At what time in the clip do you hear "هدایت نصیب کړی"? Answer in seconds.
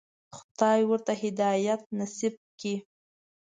1.21-2.75